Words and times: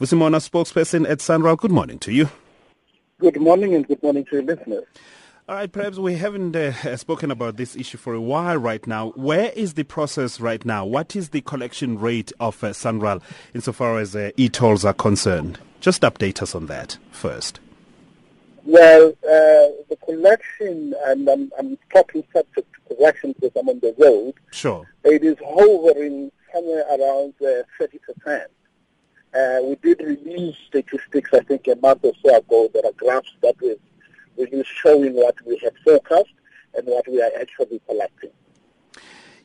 Vusi 0.00 0.16
Mona, 0.16 0.36
spokesperson 0.36 1.10
at 1.10 1.18
Sanral, 1.18 1.56
good 1.56 1.72
morning 1.72 1.98
to 1.98 2.12
you. 2.12 2.30
Good 3.18 3.40
morning 3.40 3.74
and 3.74 3.84
good 3.84 4.00
morning 4.00 4.24
to 4.26 4.36
your 4.36 4.44
listeners. 4.44 4.84
All 5.48 5.56
right, 5.56 5.72
perhaps 5.72 5.98
we 5.98 6.14
haven't 6.14 6.54
uh, 6.54 6.96
spoken 6.96 7.32
about 7.32 7.56
this 7.56 7.74
issue 7.74 7.98
for 7.98 8.14
a 8.14 8.20
while 8.20 8.58
right 8.58 8.86
now. 8.86 9.08
Where 9.16 9.50
is 9.56 9.74
the 9.74 9.82
process 9.82 10.38
right 10.38 10.64
now? 10.64 10.86
What 10.86 11.16
is 11.16 11.30
the 11.30 11.40
collection 11.40 11.98
rate 11.98 12.30
of 12.38 12.62
uh, 12.62 12.68
Sanral 12.68 13.20
insofar 13.54 13.98
as 13.98 14.14
uh, 14.14 14.30
e-tolls 14.36 14.84
are 14.84 14.94
concerned? 14.94 15.58
Just 15.80 16.02
update 16.02 16.42
us 16.42 16.54
on 16.54 16.66
that 16.66 16.96
first. 17.10 17.58
Well, 18.64 19.08
uh, 19.24 19.74
the 19.88 19.98
collection, 20.04 20.94
and 21.06 21.28
I'm, 21.28 21.50
I'm 21.58 21.76
talking 21.92 22.22
subject 22.32 22.72
to 22.72 22.94
collection 22.94 23.32
because 23.32 23.50
I'm 23.58 23.68
on 23.68 23.80
the 23.80 23.96
road. 23.98 24.34
Sure. 24.52 24.86
It 25.02 25.24
is 25.24 25.38
hovering 25.44 26.30
somewhere 26.52 26.84
around 26.88 27.34
uh, 27.40 27.64
30%. 27.80 28.44
Uh, 29.34 29.58
we 29.62 29.76
did 29.76 30.00
release 30.00 30.56
statistics, 30.66 31.30
I 31.34 31.40
think, 31.40 31.66
a 31.68 31.76
month 31.76 32.00
or 32.02 32.12
so 32.24 32.36
ago. 32.36 32.70
There 32.72 32.84
are 32.84 32.92
graphs 32.92 33.32
that 33.42 33.54
we 33.60 33.76
released 34.36 34.70
showing 34.70 35.14
what 35.14 35.34
we 35.46 35.58
have 35.58 35.74
forecast 35.84 36.30
and 36.74 36.86
what 36.86 37.06
we 37.08 37.20
are 37.20 37.30
actually 37.40 37.80
collecting. 37.86 38.30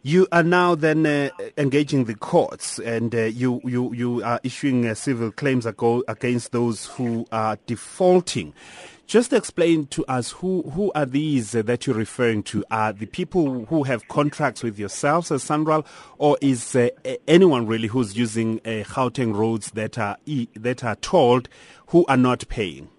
You 0.06 0.28
are 0.34 0.44
now 0.44 0.76
then 0.76 1.06
uh, 1.06 1.30
engaging 1.58 2.06
the 2.06 2.16
courts, 2.16 2.78
and 2.80 3.16
uh, 3.16 3.22
you, 3.22 3.62
you, 3.64 3.94
you 3.94 4.24
are 4.24 4.40
issuing 4.44 4.86
uh, 4.86 4.96
civil 4.96 5.32
claims 5.32 5.66
against 5.66 6.52
those 6.52 6.88
who 6.88 7.26
are 7.32 7.58
defaulting. 7.66 8.54
Just 9.06 9.34
explain 9.34 9.88
to 9.88 10.06
us 10.06 10.32
who, 10.32 10.64
who 10.72 10.92
are 10.96 11.06
these 11.06 11.52
that 11.52 11.86
you're 11.86 11.96
referring 11.96 12.42
to? 12.44 12.64
Are 12.72 12.94
the 12.94 13.06
people 13.06 13.66
who 13.66 13.84
have 13.84 14.08
contracts 14.08 14.64
with 14.64 14.80
yourselves 14.80 15.30
as 15.30 15.44
Sanral, 15.44 15.86
or 16.18 16.38
is 16.42 16.76
uh, 16.76 16.90
anyone 17.28 17.68
really 17.68 17.90
who's 17.90 18.18
using 18.18 18.60
uh, 18.60 18.84
Gauteng 18.86 19.36
roads 19.36 19.72
that 19.72 19.98
are 19.98 20.18
that 20.56 20.84
are 20.84 20.96
tolled 20.96 21.50
who 21.88 22.06
are 22.08 22.18
not 22.18 22.48
paying? 22.48 22.90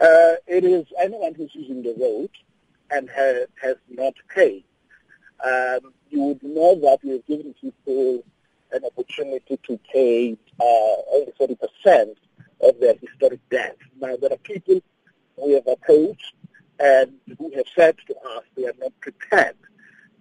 Uh, 0.00 0.34
it 0.46 0.64
is 0.64 0.84
anyone 1.00 1.34
who's 1.34 1.54
using 1.54 1.82
the 1.82 1.94
road 1.98 2.30
and 2.90 3.08
has, 3.10 3.46
has 3.62 3.76
not 3.88 4.14
paid 4.34 4.64
um, 5.44 5.92
you 6.10 6.22
would 6.22 6.42
know 6.42 6.74
that 6.76 6.98
we've 7.02 7.24
given 7.26 7.54
people 7.60 8.24
an 8.72 8.84
opportunity 8.84 9.58
to 9.66 9.78
pay 9.92 10.36
uh, 10.60 10.96
only 11.12 11.32
40% 11.38 12.14
of 12.62 12.80
their 12.80 12.94
historic 13.00 13.40
debt. 13.50 13.76
Now, 14.00 14.16
there 14.16 14.32
are 14.32 14.38
people 14.38 14.80
we 15.36 15.52
have 15.52 15.66
approached 15.66 16.34
and 16.78 17.12
who 17.38 17.52
have 17.54 17.66
said 17.74 17.96
to 18.06 18.14
us 18.36 18.44
they 18.56 18.66
are 18.66 18.74
not 18.80 18.92
prepared 19.00 19.56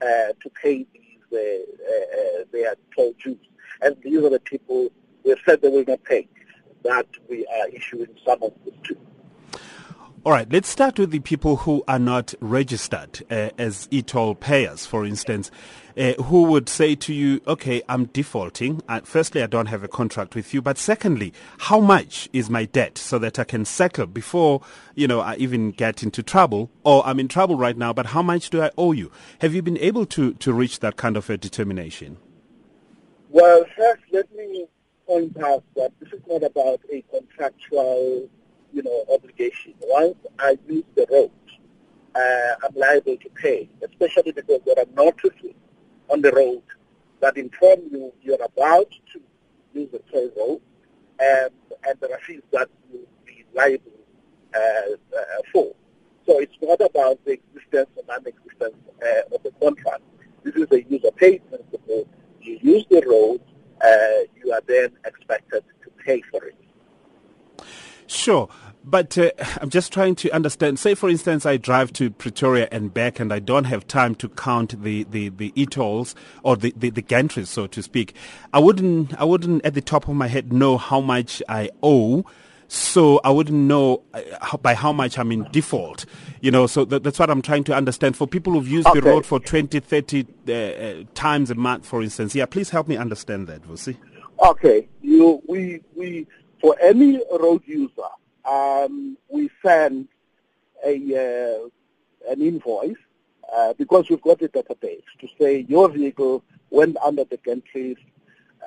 uh, 0.01 0.33
to 0.41 0.49
pay 0.61 0.85
these 0.93 1.19
uh, 1.31 1.37
uh, 1.37 2.43
their 2.51 2.75
toll 2.95 3.13
dues. 3.23 3.37
And 3.81 3.95
these 4.01 4.23
are 4.23 4.29
the 4.29 4.39
people 4.39 4.89
we 5.23 5.31
have 5.31 5.39
said 5.45 5.61
they 5.61 5.69
will 5.69 5.85
not 5.87 6.03
pay 6.03 6.27
that 6.83 7.07
we 7.29 7.45
are 7.47 7.67
issuing 7.69 8.15
some 8.25 8.43
of 8.43 8.53
this 8.65 8.73
to. 8.83 8.97
All 10.25 10.31
right, 10.31 10.49
let's 10.49 10.69
start 10.69 10.97
with 10.97 11.11
the 11.11 11.19
people 11.19 11.57
who 11.57 11.83
are 11.85 11.99
not 11.99 12.33
registered 12.39 13.25
uh, 13.29 13.49
as 13.57 13.89
e-toll 13.91 14.35
payers, 14.35 14.85
for 14.85 15.05
instance, 15.05 15.51
uh, 15.97 16.13
who 16.13 16.43
would 16.43 16.69
say 16.69 16.95
to 16.95 17.13
you, 17.13 17.41
okay, 17.45 17.81
I'm 17.89 18.05
defaulting. 18.05 18.81
Uh, 18.87 19.01
firstly, 19.03 19.43
I 19.43 19.47
don't 19.47 19.65
have 19.65 19.83
a 19.83 19.89
contract 19.89 20.33
with 20.33 20.53
you. 20.53 20.61
But 20.61 20.77
secondly, 20.77 21.33
how 21.57 21.81
much 21.81 22.29
is 22.31 22.49
my 22.49 22.63
debt 22.63 22.97
so 22.97 23.19
that 23.19 23.37
I 23.37 23.43
can 23.43 23.65
settle 23.65 24.07
before, 24.07 24.61
you 24.95 25.09
know, 25.09 25.19
I 25.19 25.35
even 25.35 25.71
get 25.71 26.03
into 26.03 26.23
trouble 26.23 26.71
or 26.85 27.05
I'm 27.05 27.19
in 27.19 27.27
trouble 27.27 27.57
right 27.57 27.75
now, 27.75 27.91
but 27.91 28.05
how 28.05 28.21
much 28.21 28.49
do 28.49 28.61
I 28.61 28.71
owe 28.77 28.93
you? 28.93 29.11
Have 29.41 29.53
you 29.53 29.61
been 29.61 29.77
able 29.79 30.05
to, 30.05 30.35
to 30.35 30.53
reach 30.53 30.79
that 30.79 30.95
kind 30.95 31.17
of 31.17 31.29
a 31.29 31.35
determination? 31.35 32.15
Well, 33.29 33.65
first, 33.75 34.03
let 34.13 34.33
me 34.33 34.67
point 35.05 35.35
out 35.43 35.65
that 35.75 35.91
this 35.99 36.13
is 36.13 36.21
not 36.29 36.43
about 36.43 36.79
a 36.89 37.03
contractual 37.11 38.29
you 38.73 38.83
know, 38.83 39.05
obligation. 39.13 39.73
Once 39.81 40.17
I 40.39 40.57
use 40.67 40.83
the 40.95 41.05
road, 41.11 41.31
uh, 42.15 42.55
I'm 42.63 42.75
liable 42.75 43.17
to 43.17 43.29
pay, 43.29 43.69
especially 43.83 44.31
because 44.31 44.61
there 44.65 44.75
are 44.77 44.85
notices 44.95 45.55
on 46.09 46.21
the 46.21 46.31
road 46.31 46.63
that 47.21 47.37
inform 47.37 47.81
you 47.91 48.13
you're 48.21 48.43
about 48.43 48.91
to 49.13 49.21
use 49.73 49.89
the 49.91 49.99
toll 50.11 50.29
road 50.37 50.61
and, 51.19 51.51
and 51.87 51.99
there 51.99 52.11
are 52.11 52.19
fees 52.19 52.41
that 52.51 52.69
you'll 52.91 53.07
be 53.25 53.45
liable 53.53 53.91
uh, 54.53 54.59
uh, 54.59 55.21
for. 55.51 55.73
So 56.25 56.39
it's 56.39 56.55
not 56.61 56.81
about 56.81 57.23
the 57.25 57.33
existence 57.33 57.89
or 57.95 58.03
non-existence 58.07 58.75
uh, 59.01 59.35
of 59.35 59.43
the 59.43 59.51
contract. 59.59 60.01
This 60.43 60.55
is 60.55 60.71
a 60.71 60.83
user 60.83 61.11
pay 61.11 61.39
principle. 61.39 62.07
You 62.41 62.59
use 62.61 62.85
the 62.89 63.03
road, 63.07 63.41
uh, 63.81 64.27
you 64.35 64.51
are 64.51 64.61
then 64.67 64.91
expected 65.05 65.63
to 65.83 65.89
pay 66.05 66.21
for 66.29 66.42
it. 66.42 66.42
Sure. 68.23 68.47
But 68.85 69.17
uh, 69.17 69.31
I'm 69.61 69.69
just 69.69 69.91
trying 69.91 70.15
to 70.15 70.31
understand. 70.31 70.79
Say, 70.79 70.95
for 70.95 71.09
instance, 71.09 71.45
I 71.45 71.57
drive 71.57 71.91
to 71.93 72.09
Pretoria 72.09 72.69
and 72.71 72.93
back, 72.93 73.19
and 73.19 73.33
I 73.33 73.39
don't 73.39 73.65
have 73.65 73.85
time 73.85 74.15
to 74.15 74.29
count 74.29 74.81
the, 74.81 75.03
the, 75.03 75.27
the 75.27 75.51
e-tolls 75.55 76.15
or 76.41 76.55
the, 76.55 76.73
the, 76.77 76.89
the 76.89 77.01
gantries, 77.01 77.47
so 77.47 77.67
to 77.67 77.83
speak. 77.83 78.15
I 78.53 78.59
wouldn't, 78.59 79.13
I 79.19 79.25
wouldn't 79.25 79.65
at 79.65 79.73
the 79.73 79.81
top 79.81 80.07
of 80.07 80.15
my 80.15 80.27
head 80.27 80.53
know 80.53 80.77
how 80.77 81.01
much 81.01 81.43
I 81.49 81.69
owe. 81.81 82.25
So 82.69 83.19
I 83.25 83.29
wouldn't 83.29 83.57
know 83.57 84.03
uh, 84.13 84.57
by 84.57 84.73
how 84.73 84.93
much 84.93 85.19
I'm 85.19 85.31
in 85.31 85.43
default, 85.51 86.05
you 86.39 86.49
know. 86.49 86.65
So 86.65 86.85
that's 86.85 87.19
what 87.19 87.29
I'm 87.29 87.41
trying 87.41 87.65
to 87.65 87.75
understand. 87.75 88.15
For 88.15 88.25
people 88.25 88.53
who've 88.53 88.67
used 88.67 88.87
okay. 88.87 89.01
the 89.01 89.05
road 89.05 89.25
for 89.25 89.39
20, 89.39 89.79
30 89.79 90.25
uh, 90.47 90.53
uh, 90.53 91.03
times 91.13 91.51
a 91.51 91.55
month, 91.55 91.85
for 91.85 92.01
instance, 92.01 92.33
yeah, 92.33 92.45
please 92.45 92.69
help 92.69 92.87
me 92.87 92.95
understand 92.95 93.47
that, 93.47 93.63
Vusi. 93.63 93.97
Okay, 94.39 94.87
you 95.01 95.41
we 95.47 95.81
we 95.95 96.25
for 96.63 96.77
any 96.81 97.19
road 97.29 97.61
user, 97.65 98.11
um, 98.45 99.17
we 99.27 99.49
send 99.63 100.07
a 100.83 100.95
uh, 100.95 102.31
an 102.31 102.41
invoice 102.41 102.95
uh, 103.53 103.73
because 103.73 104.09
we've 104.09 104.21
got 104.21 104.41
a 104.41 104.47
database 104.47 105.03
to 105.19 105.27
say 105.37 105.65
your 105.67 105.89
vehicle 105.89 106.41
went 106.69 106.95
under 107.05 107.25
the 107.25 107.37
gantries 107.39 107.97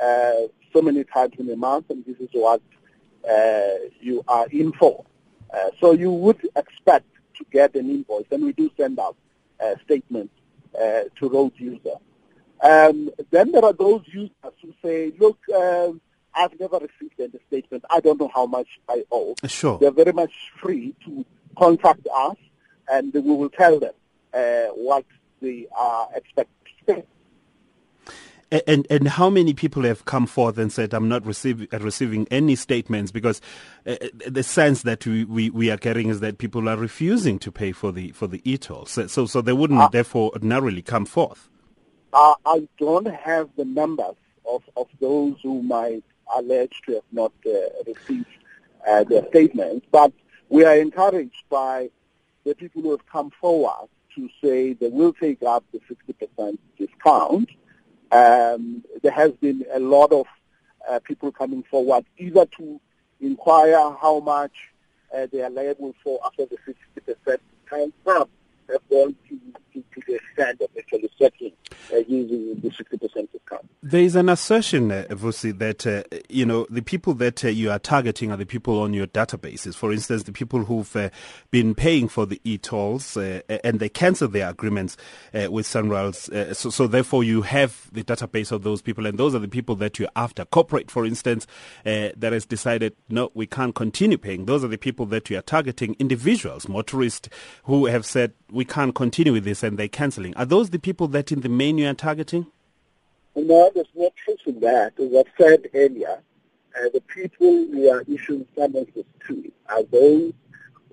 uh, 0.01 0.47
so 0.75 0.83
many 0.83 1.05
times 1.05 1.33
in 1.39 1.51
a 1.51 1.57
month, 1.57 1.89
and 1.89 2.05
this 2.05 2.19
is 2.19 2.29
what 2.33 2.61
uh, 3.29 3.79
you 3.99 4.23
are 4.29 4.47
in 4.49 4.73
for. 4.75 5.07
Uh, 5.55 5.71
so 5.81 5.93
you 5.93 6.13
would 6.13 6.47
expect 6.55 7.09
to 7.35 7.47
get 7.51 7.75
an 7.77 7.89
invoice, 7.89 8.27
and 8.31 8.45
we 8.45 8.53
do 8.53 8.71
send 8.77 8.99
out 8.99 9.17
uh, 9.59 9.75
statements 9.83 10.35
to 11.19 11.29
road 11.31 11.53
users. 11.57 11.97
Um, 12.61 13.11
then 13.31 13.53
there 13.53 13.65
are 13.65 13.73
those 13.73 14.03
users 14.07 14.31
who 14.61 14.75
say, 14.83 15.15
look, 15.19 15.39
um, 15.55 16.03
I've 16.37 16.59
never 16.61 16.79
received 16.79 17.19
any 17.19 17.41
statement. 17.49 17.85
I 17.91 18.01
don't 18.01 18.21
know 18.21 18.31
how 18.35 18.47
much 18.47 18.69
I 18.89 19.05
owe. 19.11 19.35
Sure. 19.47 19.79
They're 19.79 19.91
very 19.91 20.13
much 20.13 20.33
free 20.61 20.95
to 21.05 21.25
contact 21.59 22.07
us, 22.15 22.37
and 22.91 23.13
we 23.13 23.21
will 23.21 23.51
tell 23.51 23.81
them 23.81 23.95
uh, 24.35 24.67
what 24.75 25.05
they 25.41 25.67
are 25.77 26.09
expected. 26.15 27.07
And 28.69 28.87
and 28.89 29.09
how 29.09 29.29
many 29.29 29.55
people 29.55 29.83
have 29.83 30.05
come 30.05 30.25
forth 30.25 30.57
and 30.57 30.73
said 30.73 30.95
I'm 30.95 31.09
not 31.09 31.27
receive, 31.27 31.67
uh, 31.73 31.81
receiving 31.81 32.29
any 32.31 32.55
statements 32.55 33.11
because 33.11 33.41
uh, 33.89 33.97
the 34.25 34.45
sense 34.45 34.83
that 34.83 35.05
we, 35.05 35.25
we, 35.25 35.51
we, 35.51 35.69
are 35.69 35.77
getting 35.77 36.11
is 36.11 36.21
that 36.21 36.39
people 36.39 36.69
are 36.69 36.77
refusing 36.77 37.41
to 37.41 37.51
pay 37.51 37.73
for 37.73 37.91
the 37.91 38.13
for 38.13 38.29
the 38.29 38.41
e-toll 38.45 38.87
so 38.87 39.09
so, 39.09 39.27
so 39.27 39.41
they 39.41 39.53
wouldn't 39.53 39.81
uh, 39.81 39.89
therefore 39.89 40.31
ordinarily 40.33 40.81
come 40.81 41.07
forth. 41.07 41.49
Uh, 42.13 42.35
I 42.47 42.69
don't 42.79 43.07
have 43.07 43.51
the 43.57 43.65
numbers 43.65 44.15
of, 44.49 44.63
of 44.77 44.87
those 45.01 45.35
who 45.43 45.61
might 45.63 46.05
alleged 46.35 46.83
to 46.87 46.95
have 46.95 47.05
not 47.13 47.33
uh, 47.47 47.51
received 47.87 48.27
uh, 48.87 49.05
their 49.05 49.27
statements. 49.29 49.87
But 49.91 50.13
we 50.49 50.65
are 50.65 50.77
encouraged 50.77 51.45
by 51.51 51.91
the 52.45 52.55
people 52.55 52.83
who 52.83 52.93
have 52.93 53.07
come 53.07 53.31
forward 53.41 53.89
to 54.15 54.29
say 54.43 54.73
they 54.73 54.89
will 54.89 55.13
take 55.13 55.43
up 55.43 55.65
the 55.73 55.81
60% 55.81 56.59
discount. 56.79 57.51
Um, 58.11 58.85
there 59.03 59.13
has 59.13 59.33
been 59.33 59.65
a 59.73 59.81
lot 59.81 60.13
of 60.13 60.27
uh, 60.89 61.01
people 61.01 61.33
coming 61.33 61.65
forward 61.65 62.05
either 62.19 62.47
to 62.59 62.81
inquire 63.21 63.91
how 64.01 64.21
much 64.21 64.53
uh, 65.15 65.27
they 65.33 65.43
are 65.43 65.51
liable 65.51 65.95
for 66.03 66.21
after 66.25 66.47
the 66.47 66.57
60% 66.67 67.39
discount. 67.65 67.95
Some 68.05 68.29
have 68.71 68.89
gone 68.89 69.15
to, 69.29 69.39
to, 69.73 69.85
to 69.95 70.03
the 70.07 70.15
extent 70.15 70.61
of 70.61 70.69
actually 70.79 71.11
settling 71.19 71.53
uh, 71.93 71.99
using 72.09 72.61
the 72.61 72.71
60% 72.71 73.01
discount. 73.33 73.69
There 73.87 74.03
is 74.03 74.17
an 74.17 74.29
assertion, 74.29 74.91
uh, 74.91 75.05
Vusi, 75.11 75.57
that 75.61 75.87
uh, 75.87 76.03
you 76.29 76.45
know 76.45 76.67
the 76.69 76.83
people 76.83 77.15
that 77.15 77.45
uh, 77.45 77.49
you 77.49 77.71
are 77.71 77.79
targeting 77.79 78.33
are 78.33 78.37
the 78.37 78.45
people 78.45 78.81
on 78.83 78.93
your 78.93 79.07
databases. 79.07 79.77
For 79.77 79.93
instance, 79.93 80.25
the 80.25 80.33
people 80.33 80.65
who've 80.65 80.97
uh, 80.97 81.11
been 81.53 81.73
paying 81.73 82.09
for 82.09 82.27
the 82.27 82.41
e-tolls 82.43 83.17
uh, 83.17 83.43
and 83.63 83.79
they 83.79 83.89
cancel 83.89 84.27
their 84.27 84.51
agreements 84.51 84.97
uh, 85.33 85.53
with 85.53 85.67
Sanral. 85.67 86.17
so, 86.57 86.69
so 86.69 86.89
therefore, 86.89 87.23
you 87.23 87.43
have 87.43 87.89
the 87.93 88.03
database 88.03 88.51
of 88.51 88.65
those 88.65 88.83
people, 88.83 89.07
and 89.07 89.19
those 89.19 89.37
are 89.37 89.39
the 89.39 89.47
people 89.47 89.77
that 89.77 90.01
you're 90.01 90.11
after. 90.17 90.45
Corporate, 90.47 90.91
for 90.91 91.07
instance, 91.07 91.47
that 91.85 92.33
has 92.33 92.45
decided 92.45 92.93
no, 93.09 93.31
we 93.35 93.47
can't 93.47 93.77
continue 93.77 94.19
paying. 94.19 94.47
Those 94.47 94.65
are 94.65 94.69
the 94.69 94.79
people 94.79 95.07
that 95.07 95.31
you 95.31 95.39
are 95.39 95.43
targeting. 95.43 95.95
Individuals, 96.01 96.69
motorists 96.69 97.29
who 97.63 97.87
have 97.87 98.05
said 98.05 98.33
we 98.51 98.65
can't 98.65 98.97
continue 98.97 99.33
with 99.33 99.45
this, 99.45 99.63
and 99.63 99.79
they're 99.79 99.87
canceling. 99.87 100.35
Are 100.35 100.45
those 100.45 100.71
the 100.71 100.81
people 100.81 101.07
that 101.07 101.31
in 101.31 101.43
the 101.43 101.49
main 101.49 101.79
you 101.79 101.89
are 101.89 101.95
targeting? 101.95 102.49
No, 103.37 103.71
there's 103.75 103.87
no 103.95 104.11
truth 104.17 104.41
in 104.47 104.61
that. 104.61 104.99
As 104.99 105.13
I 105.15 105.25
said 105.39 105.69
earlier, 105.75 106.23
uh, 106.75 106.89
the 106.95 107.03
people 107.03 107.67
we 107.67 107.91
are 107.91 108.03
issuing 108.09 108.47
summonses 108.57 109.05
to 109.29 109.53
are 109.69 109.83
those 109.85 110.33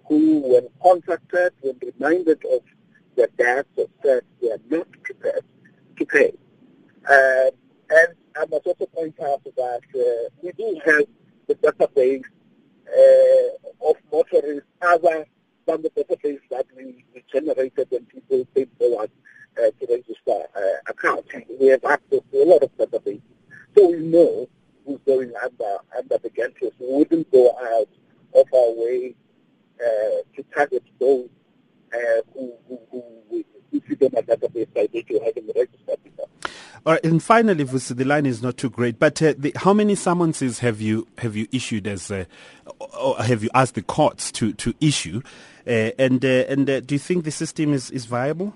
who, 0.08 0.40
when 0.40 0.68
contacted, 0.82 1.54
when 1.62 1.80
reminded 1.82 2.44
of 2.52 2.62
their 3.16 3.28
debts 3.38 3.70
or 3.78 3.86
said 4.04 4.24
they 4.42 4.52
are 4.52 4.60
not 4.70 4.88
prepared 5.04 5.46
to 5.98 6.06
pay. 6.06 6.34
And 7.10 7.52
I 8.36 8.46
must 8.50 8.68
also 8.68 8.86
point 8.88 9.16
out 9.22 9.44
that 9.44 9.82
uh, 9.96 10.30
we 10.42 10.52
do 10.52 10.82
have 10.86 11.06
the 11.48 11.56
database 11.56 12.24
uh, 12.88 13.90
of 13.90 13.96
motorists 14.12 14.68
other 14.82 15.26
than 15.66 15.82
the 15.82 15.90
database 15.92 16.40
that 16.50 16.66
we, 16.76 17.06
we 17.14 17.24
generated 17.32 17.88
when 17.90 18.06
people 18.06 18.46
came 18.56 18.70
forward 18.78 19.12
uh, 19.58 19.62
to 19.80 19.88
register 19.90 20.44
uh, 20.56 20.62
accounts. 20.88 21.30
We 21.64 21.70
have 21.70 21.86
access 21.86 22.20
to 22.34 22.44
a 22.44 22.46
lot 22.46 22.62
of 22.62 22.78
databases. 22.78 23.22
So 23.78 23.90
we 23.90 24.00
know 24.00 24.50
who's 24.86 25.00
going 25.06 25.32
under, 25.42 25.78
under 25.98 26.18
the. 26.18 26.30
So 26.60 26.72
we 26.78 26.98
wouldn't 26.98 27.32
go 27.32 27.56
out 27.58 27.88
of 28.36 28.54
our 28.54 28.72
way 28.76 29.16
uh, 29.80 30.18
to 30.36 30.44
target 30.54 30.84
those 31.00 31.30
uh, 31.94 31.98
who, 32.34 32.54
who, 32.68 32.80
who, 32.92 33.46
who 33.72 33.82
see 33.88 33.96
them 33.96 34.12
at 34.18 34.28
database 34.28 34.74
by 34.74 34.90
virtue 34.94 35.16
of 35.16 35.24
having 35.24 35.48
registered 35.56 36.04
people. 36.04 36.30
All 36.86 36.94
right, 36.94 37.06
and 37.06 37.24
finally, 37.24 37.64
Vusi, 37.64 37.96
the 37.96 38.04
line 38.04 38.26
is 38.26 38.42
not 38.42 38.58
too 38.58 38.70
great, 38.70 39.00
but 39.00 39.22
uh, 39.22 39.34
the, 39.38 39.54
how 39.56 39.74
many 39.74 39.96
summonses 39.96 40.60
have 40.60 40.82
you 40.82 41.08
have 41.20 41.38
you 41.38 41.48
issued 41.54 41.88
as, 41.88 42.12
uh, 42.12 42.26
or 43.00 43.24
have 43.24 43.42
you 43.42 43.50
asked 43.54 43.76
the 43.76 43.82
courts 43.82 44.34
to 44.34 44.52
to 44.52 44.74
issue, 44.82 45.22
uh, 45.66 45.96
and 45.98 46.26
uh, 46.26 46.44
and 46.50 46.70
uh, 46.70 46.82
do 46.82 46.96
you 46.96 47.00
think 47.00 47.24
the 47.24 47.32
system 47.32 47.74
is, 47.74 47.90
is 47.92 48.04
viable? 48.06 48.54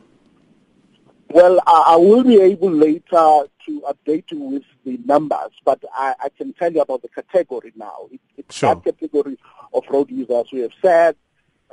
Well, 1.30 1.60
I, 1.68 1.84
I 1.90 1.96
will 1.98 2.24
be 2.24 2.40
able 2.42 2.72
later 2.72 3.02
to 3.12 3.82
update 3.82 4.32
you 4.32 4.40
with 4.40 4.64
the 4.86 4.98
numbers, 5.06 5.52
but 5.66 5.84
I, 5.94 6.16
I 6.24 6.30
can 6.30 6.54
tell 6.54 6.72
you 6.72 6.82
about 6.82 7.02
the 7.02 7.10
category 7.10 7.74
now. 7.76 8.08
It, 8.12 8.22
it's 8.38 8.56
Sure. 8.56 8.76
that 8.76 8.84
category 9.00 9.38
of 9.74 9.84
road 9.90 10.10
users 10.10 10.52
we 10.54 10.60
have 10.62 10.72
said, 10.82 11.16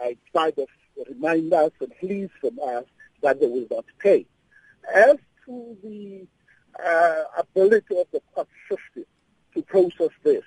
uh, 0.03 0.09
tried 0.33 0.57
to 0.57 0.67
remind 1.09 1.53
us 1.53 1.71
and 1.81 1.93
please 2.01 2.31
from 2.41 2.59
us 2.59 2.85
that 3.23 3.41
they 3.41 3.47
will 3.47 3.67
not 3.71 3.85
pay. 4.01 4.27
As 4.93 5.17
to 5.47 5.77
the 5.83 6.27
uh, 6.85 7.23
ability 7.39 7.99
of 7.99 8.07
the 8.13 8.21
court 8.35 8.49
system 8.69 9.05
to 9.55 9.63
process 9.63 10.11
this, 10.25 10.43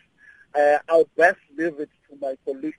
uh, 0.54 0.80
I'll 0.90 1.10
best 1.16 1.40
leave 1.58 1.80
it 1.80 1.90
to 2.10 2.18
my 2.22 2.36
colleagues 2.46 2.76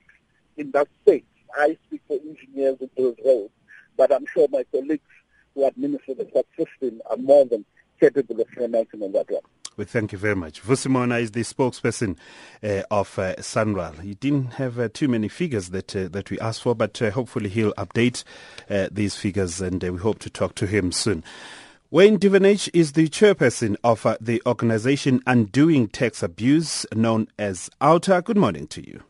in 0.57 0.71
that 0.71 0.87
space. 1.01 1.23
I 1.57 1.75
speak 1.87 2.01
for 2.07 2.17
engineers 2.17 2.77
who 2.79 2.89
those 2.95 3.15
roads, 3.25 3.53
but 3.97 4.11
I'm 4.13 4.25
sure 4.31 4.47
my 4.51 4.63
colleagues 4.71 5.01
who 5.55 5.65
administer 5.65 6.13
the 6.13 6.25
court 6.25 6.47
system 6.57 7.01
are 7.09 7.17
more 7.17 7.45
than 7.45 7.65
capable 7.99 8.39
of 8.41 8.47
commenting 8.55 9.03
on 9.03 9.11
that 9.13 9.29
one. 9.29 9.41
We 9.77 9.85
thank 9.85 10.11
you 10.11 10.17
very 10.17 10.35
much. 10.35 10.61
Vusi 10.61 10.89
Mona 10.89 11.19
is 11.19 11.31
the 11.31 11.39
spokesperson 11.39 12.17
uh, 12.61 12.81
of 12.91 13.17
uh, 13.17 13.35
Sanral. 13.35 14.01
He 14.01 14.13
didn't 14.13 14.55
have 14.55 14.77
uh, 14.77 14.89
too 14.91 15.07
many 15.07 15.29
figures 15.29 15.69
that 15.69 15.95
uh, 15.95 16.09
that 16.09 16.29
we 16.29 16.37
asked 16.39 16.63
for, 16.63 16.75
but 16.75 17.01
uh, 17.01 17.11
hopefully 17.11 17.47
he'll 17.47 17.73
update 17.75 18.25
uh, 18.69 18.89
these 18.91 19.15
figures, 19.15 19.61
and 19.61 19.81
uh, 19.83 19.93
we 19.93 19.99
hope 19.99 20.19
to 20.19 20.29
talk 20.29 20.55
to 20.55 20.67
him 20.67 20.91
soon. 20.91 21.23
Wayne 21.91 22.19
Duvenage 22.19 22.69
is 22.73 22.91
the 22.91 23.07
chairperson 23.07 23.77
of 23.81 24.05
uh, 24.05 24.17
the 24.19 24.41
organization 24.45 25.21
Undoing 25.25 25.87
Tax 25.87 26.21
Abuse, 26.21 26.85
known 26.93 27.29
as 27.39 27.69
OUTA. 27.79 28.21
Good 28.21 28.37
morning 28.37 28.67
to 28.67 28.85
you. 28.85 29.01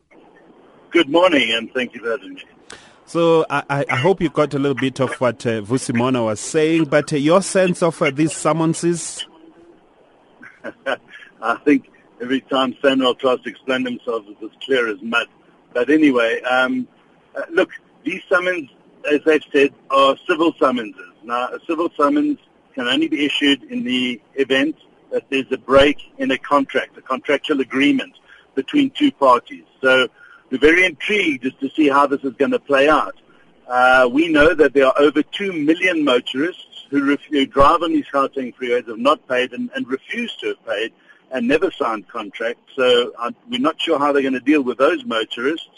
Good 0.92 1.08
morning, 1.08 1.50
and 1.50 1.70
thank 1.74 1.94
you 1.94 2.00
for 2.00 2.12
having 2.12 2.34
me. 2.34 2.44
So 3.10 3.44
I, 3.50 3.84
I 3.90 3.96
hope 3.96 4.20
you 4.22 4.30
got 4.30 4.54
a 4.54 4.58
little 4.60 4.76
bit 4.76 5.00
of 5.00 5.12
what 5.14 5.44
uh, 5.44 5.62
Vusi 5.62 5.92
Mona 5.92 6.22
was 6.22 6.38
saying, 6.38 6.84
but 6.84 7.12
uh, 7.12 7.16
your 7.16 7.42
sense 7.42 7.82
of 7.82 8.00
uh, 8.00 8.12
these 8.12 8.32
summonses? 8.32 9.26
I 11.42 11.56
think 11.64 11.90
every 12.22 12.40
time 12.42 12.72
Sanral 12.74 13.18
tries 13.18 13.40
to 13.40 13.50
explain 13.50 13.82
themselves, 13.82 14.28
it's 14.30 14.40
as 14.44 14.62
clear 14.64 14.86
as 14.86 15.02
mud. 15.02 15.26
But 15.72 15.90
anyway, 15.90 16.40
um, 16.42 16.86
uh, 17.34 17.42
look, 17.50 17.70
these 18.04 18.22
summons, 18.28 18.70
as 19.10 19.18
they've 19.26 19.42
said, 19.52 19.74
are 19.90 20.16
civil 20.28 20.52
summonses. 20.60 21.10
Now, 21.24 21.48
a 21.48 21.58
civil 21.66 21.90
summons 21.96 22.38
can 22.76 22.86
only 22.86 23.08
be 23.08 23.26
issued 23.26 23.64
in 23.64 23.82
the 23.82 24.20
event 24.36 24.76
that 25.10 25.24
there's 25.30 25.50
a 25.50 25.58
break 25.58 25.98
in 26.18 26.30
a 26.30 26.38
contract, 26.38 26.96
a 26.96 27.02
contractual 27.02 27.60
agreement 27.60 28.14
between 28.54 28.90
two 28.90 29.10
parties. 29.10 29.64
So 29.80 30.06
we're 30.50 30.58
very 30.58 30.84
intrigued 30.84 31.46
as 31.46 31.52
to 31.60 31.70
see 31.70 31.88
how 31.88 32.06
this 32.06 32.22
is 32.24 32.34
going 32.34 32.50
to 32.50 32.58
play 32.58 32.88
out. 32.88 33.16
Uh, 33.68 34.08
we 34.10 34.28
know 34.28 34.52
that 34.52 34.72
there 34.74 34.86
are 34.86 34.98
over 34.98 35.22
2 35.22 35.52
million 35.52 36.04
motorists 36.04 36.86
who, 36.90 37.08
ref- 37.08 37.24
who 37.30 37.46
drive 37.46 37.82
on 37.82 37.92
these 37.92 38.06
Gauteng 38.12 38.54
freeways 38.56 38.86
have 38.88 38.98
not 38.98 39.26
paid 39.28 39.52
and, 39.52 39.70
and 39.74 39.86
refuse 39.86 40.34
to 40.40 40.48
have 40.48 40.66
paid 40.66 40.92
and 41.30 41.46
never 41.46 41.70
signed 41.70 42.08
contracts. 42.08 42.72
So 42.74 43.12
uh, 43.16 43.30
we're 43.48 43.60
not 43.60 43.80
sure 43.80 43.98
how 43.98 44.12
they're 44.12 44.22
going 44.22 44.34
to 44.34 44.40
deal 44.40 44.62
with 44.62 44.78
those 44.78 45.04
motorists. 45.04 45.68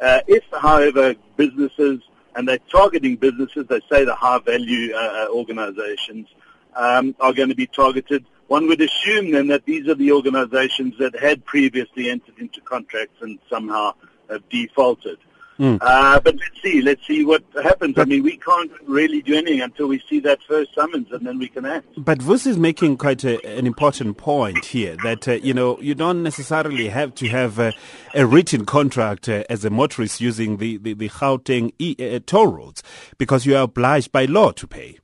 Uh, 0.00 0.20
if, 0.28 0.44
however, 0.52 1.16
businesses, 1.36 2.00
and 2.36 2.48
they're 2.48 2.58
targeting 2.70 3.16
businesses, 3.16 3.66
they 3.66 3.80
say 3.90 4.04
the 4.04 4.14
high-value 4.14 4.94
uh, 4.94 5.26
organizations, 5.30 6.28
um, 6.74 7.14
are 7.18 7.32
going 7.32 7.48
to 7.48 7.54
be 7.56 7.66
targeted, 7.66 8.24
one 8.46 8.68
would 8.68 8.80
assume 8.80 9.30
then 9.32 9.48
that 9.48 9.64
these 9.64 9.88
are 9.88 9.94
the 9.94 10.12
organizations 10.12 10.96
that 10.98 11.18
had 11.18 11.44
previously 11.44 12.10
entered 12.10 12.38
into 12.38 12.60
contracts 12.60 13.20
and 13.22 13.38
somehow 13.48 13.94
have 14.30 14.48
defaulted. 14.48 15.18
Uh, 15.60 16.18
but 16.18 16.34
let's 16.34 16.60
see, 16.60 16.82
let's 16.82 17.06
see 17.06 17.24
what 17.24 17.44
happens. 17.62 17.96
I 17.96 18.04
mean, 18.04 18.24
we 18.24 18.36
can't 18.36 18.72
really 18.84 19.22
do 19.22 19.34
anything 19.34 19.60
until 19.60 19.86
we 19.86 20.02
see 20.08 20.18
that 20.20 20.40
first 20.48 20.74
summons, 20.74 21.12
and 21.12 21.24
then 21.24 21.38
we 21.38 21.46
can 21.46 21.64
act. 21.64 21.86
But 21.96 22.18
Vus 22.20 22.46
is 22.48 22.58
making 22.58 22.96
quite 22.96 23.22
a, 23.22 23.40
an 23.46 23.64
important 23.64 24.16
point 24.16 24.64
here 24.64 24.96
that, 25.04 25.28
uh, 25.28 25.32
you 25.34 25.54
know, 25.54 25.78
you 25.80 25.94
don't 25.94 26.24
necessarily 26.24 26.88
have 26.88 27.14
to 27.16 27.28
have 27.28 27.60
uh, 27.60 27.70
a 28.12 28.26
written 28.26 28.64
contract 28.66 29.28
uh, 29.28 29.44
as 29.48 29.64
a 29.64 29.70
motorist 29.70 30.20
using 30.20 30.56
the, 30.56 30.78
the, 30.78 30.94
the 30.94 31.08
Gauteng 31.08 31.72
e- 31.78 31.96
uh, 32.00 32.18
toll 32.26 32.48
roads 32.48 32.82
because 33.16 33.46
you 33.46 33.54
are 33.54 33.62
obliged 33.62 34.10
by 34.10 34.24
law 34.24 34.50
to 34.50 34.66
pay. 34.66 34.98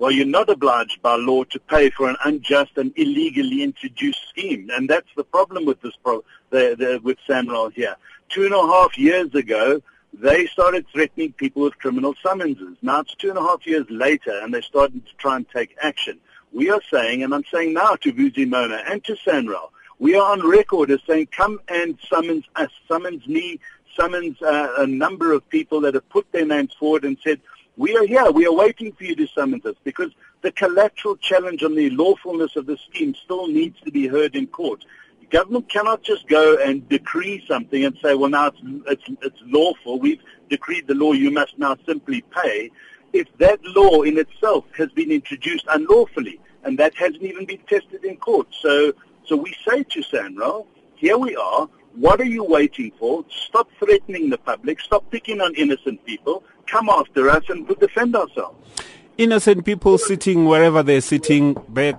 Well, 0.00 0.10
you're 0.10 0.26
not 0.26 0.48
obliged 0.48 1.00
by 1.02 1.14
law 1.16 1.44
to 1.44 1.60
pay 1.60 1.90
for 1.90 2.08
an 2.08 2.16
unjust 2.24 2.72
and 2.76 2.90
illegally 2.96 3.62
introduced 3.62 4.26
scheme, 4.30 4.68
and 4.72 4.88
that's 4.88 5.10
the 5.14 5.24
problem 5.24 5.66
with 5.66 5.80
this 5.82 5.92
pro- 6.02 6.24
the, 6.48 6.74
the, 6.76 7.00
with 7.04 7.18
Sanral 7.28 7.72
here. 7.72 7.94
Two 8.30 8.44
and 8.44 8.54
a 8.54 8.62
half 8.62 8.96
years 8.96 9.34
ago, 9.34 9.82
they 10.12 10.46
started 10.46 10.86
threatening 10.92 11.32
people 11.32 11.62
with 11.62 11.78
criminal 11.78 12.14
summonses. 12.22 12.76
Now 12.80 13.00
it's 13.00 13.14
two 13.16 13.28
and 13.28 13.38
a 13.38 13.42
half 13.42 13.66
years 13.66 13.86
later, 13.90 14.38
and 14.40 14.54
they're 14.54 14.62
starting 14.62 15.00
to 15.00 15.14
try 15.18 15.36
and 15.36 15.48
take 15.50 15.76
action. 15.82 16.18
We 16.52 16.70
are 16.70 16.80
saying, 16.90 17.24
and 17.24 17.34
I'm 17.34 17.44
saying 17.52 17.72
now 17.74 17.96
to 17.96 18.12
Vusi 18.12 18.48
Mona 18.48 18.82
and 18.86 19.02
to 19.04 19.14
Sanral, 19.14 19.70
we 19.98 20.14
are 20.14 20.32
on 20.32 20.46
record 20.46 20.92
as 20.92 21.00
saying, 21.08 21.28
come 21.32 21.60
and 21.68 21.98
summons 22.08 22.44
us, 22.56 22.70
summons 22.88 23.26
me, 23.26 23.58
summons 23.96 24.40
uh, 24.42 24.74
a 24.78 24.86
number 24.86 25.32
of 25.32 25.48
people 25.48 25.80
that 25.82 25.94
have 25.94 26.08
put 26.08 26.30
their 26.32 26.46
names 26.46 26.72
forward 26.74 27.04
and 27.04 27.18
said, 27.22 27.40
we 27.76 27.96
are 27.96 28.06
here. 28.06 28.30
We 28.30 28.46
are 28.46 28.52
waiting 28.52 28.92
for 28.92 29.04
you 29.04 29.16
to 29.16 29.26
summon 29.28 29.60
us 29.64 29.74
because 29.84 30.12
the 30.42 30.52
collateral 30.52 31.16
challenge 31.16 31.62
on 31.62 31.74
the 31.74 31.90
lawfulness 31.90 32.56
of 32.56 32.66
the 32.66 32.76
scheme 32.76 33.14
still 33.14 33.46
needs 33.46 33.80
to 33.80 33.90
be 33.90 34.06
heard 34.06 34.36
in 34.36 34.46
court. 34.46 34.84
Government 35.30 35.68
cannot 35.68 36.02
just 36.02 36.26
go 36.28 36.56
and 36.56 36.88
decree 36.88 37.44
something 37.46 37.84
and 37.84 37.96
say, 38.02 38.14
well, 38.14 38.30
now 38.30 38.48
it's, 38.48 38.58
it's, 38.88 39.04
it's 39.22 39.40
lawful. 39.46 39.98
We've 39.98 40.20
decreed 40.48 40.88
the 40.88 40.94
law. 40.94 41.12
You 41.12 41.30
must 41.30 41.56
now 41.58 41.76
simply 41.86 42.22
pay. 42.22 42.70
If 43.12 43.26
that 43.38 43.60
law 43.64 44.02
in 44.02 44.18
itself 44.18 44.64
has 44.76 44.90
been 44.90 45.10
introduced 45.10 45.66
unlawfully, 45.68 46.40
and 46.64 46.78
that 46.78 46.94
hasn't 46.94 47.22
even 47.22 47.46
been 47.46 47.60
tested 47.68 48.04
in 48.04 48.16
court. 48.16 48.48
So, 48.60 48.92
so 49.24 49.36
we 49.36 49.54
say 49.66 49.82
to 49.84 50.02
Sanral, 50.02 50.66
here 50.96 51.16
we 51.16 51.36
are. 51.36 51.68
What 51.94 52.20
are 52.20 52.24
you 52.24 52.44
waiting 52.44 52.92
for? 52.98 53.24
Stop 53.30 53.68
threatening 53.78 54.30
the 54.30 54.38
public. 54.38 54.80
Stop 54.80 55.10
picking 55.10 55.40
on 55.40 55.54
innocent 55.54 56.04
people. 56.04 56.44
Come 56.66 56.88
after 56.88 57.28
us 57.30 57.42
and 57.48 57.66
we'll 57.66 57.76
defend 57.76 58.14
ourselves. 58.14 58.79
Innocent 59.20 59.66
people 59.66 59.98
sitting 59.98 60.46
wherever 60.46 60.82
they're 60.82 61.02
sitting, 61.02 61.54
there 61.68 61.92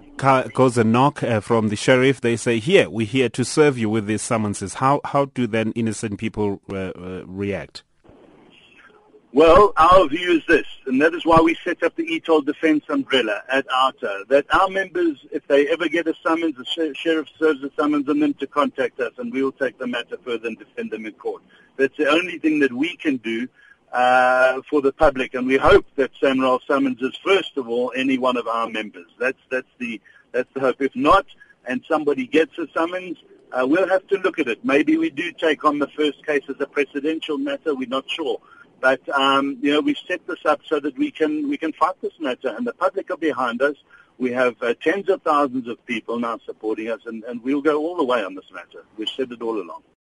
goes 0.55 0.75
a 0.75 0.83
knock 0.83 1.21
uh, 1.21 1.39
from 1.39 1.69
the 1.69 1.75
sheriff. 1.75 2.19
They 2.19 2.35
say, 2.35 2.57
here, 2.57 2.89
we're 2.89 3.05
here 3.05 3.29
to 3.29 3.45
serve 3.45 3.77
you 3.77 3.91
with 3.91 4.07
these 4.07 4.23
summonses. 4.23 4.73
How, 4.73 5.01
how 5.05 5.25
do 5.25 5.45
then 5.45 5.71
innocent 5.73 6.17
people 6.17 6.61
uh, 6.71 6.75
uh, 6.75 7.23
react? 7.27 7.83
Well, 9.33 9.71
our 9.77 10.07
view 10.07 10.31
is 10.31 10.41
this, 10.47 10.65
and 10.87 10.99
that 11.03 11.13
is 11.13 11.23
why 11.23 11.39
we 11.41 11.55
set 11.63 11.83
up 11.83 11.95
the 11.95 12.05
e-Toll 12.05 12.41
Defence 12.41 12.85
Umbrella 12.89 13.43
at 13.49 13.67
OUTA, 13.69 14.25
that 14.29 14.47
our 14.51 14.69
members, 14.69 15.23
if 15.31 15.47
they 15.47 15.67
ever 15.67 15.87
get 15.87 16.07
a 16.07 16.15
summons, 16.23 16.55
the 16.55 16.65
sh- 16.65 16.99
sheriff 16.99 17.27
serves 17.37 17.63
a 17.63 17.69
summons 17.75 18.09
on 18.09 18.19
them 18.19 18.33
to 18.33 18.47
contact 18.47 18.99
us, 18.99 19.13
and 19.19 19.31
we 19.31 19.43
will 19.43 19.51
take 19.51 19.77
the 19.77 19.85
matter 19.85 20.17
further 20.25 20.47
and 20.47 20.57
defend 20.57 20.89
them 20.89 21.05
in 21.05 21.13
court. 21.13 21.43
That's 21.77 21.95
the 21.97 22.09
only 22.09 22.39
thing 22.39 22.59
that 22.61 22.73
we 22.73 22.97
can 22.97 23.17
do 23.17 23.47
uh, 23.91 24.61
for 24.69 24.81
the 24.81 24.93
public, 24.93 25.33
and 25.33 25.45
we 25.45 25.57
hope 25.57 25.85
that 25.95 26.11
Sanral 26.21 26.59
summonses 26.65 27.17
first 27.23 27.57
of 27.57 27.67
all 27.67 27.91
any 27.95 28.17
one 28.17 28.37
of 28.37 28.47
our 28.47 28.69
members. 28.69 29.07
That's 29.19 29.39
that's 29.49 29.67
the 29.79 29.99
that's 30.31 30.49
the 30.53 30.61
hope. 30.61 30.81
If 30.81 30.95
not, 30.95 31.25
and 31.65 31.83
somebody 31.87 32.25
gets 32.25 32.57
a 32.57 32.67
summons, 32.73 33.17
uh, 33.51 33.65
we'll 33.67 33.89
have 33.89 34.07
to 34.07 34.17
look 34.17 34.39
at 34.39 34.47
it. 34.47 34.63
Maybe 34.63 34.97
we 34.97 35.09
do 35.09 35.31
take 35.31 35.65
on 35.65 35.79
the 35.79 35.87
first 35.87 36.25
case 36.25 36.43
as 36.47 36.55
a 36.59 36.67
presidential 36.67 37.37
matter. 37.37 37.75
We're 37.75 37.89
not 37.89 38.09
sure. 38.09 38.39
But 38.79 39.07
um, 39.09 39.57
you 39.61 39.73
know, 39.73 39.81
we've 39.81 39.97
set 40.07 40.25
this 40.25 40.43
up 40.45 40.61
so 40.67 40.79
that 40.79 40.97
we 40.97 41.11
can 41.11 41.49
we 41.49 41.57
can 41.57 41.73
fight 41.73 41.95
this 42.01 42.13
matter, 42.19 42.49
and 42.49 42.65
the 42.65 42.73
public 42.73 43.11
are 43.11 43.17
behind 43.17 43.61
us. 43.61 43.75
We 44.17 44.31
have 44.33 44.55
uh, 44.61 44.75
tens 44.81 45.09
of 45.09 45.21
thousands 45.23 45.67
of 45.67 45.83
people 45.85 46.19
now 46.19 46.39
supporting 46.45 46.89
us, 46.89 47.01
and, 47.05 47.23
and 47.23 47.43
we'll 47.43 47.61
go 47.61 47.79
all 47.79 47.97
the 47.97 48.03
way 48.03 48.23
on 48.23 48.35
this 48.35 48.45
matter. 48.53 48.83
We've 48.97 49.09
said 49.09 49.31
it 49.31 49.41
all 49.41 49.59
along. 49.59 49.81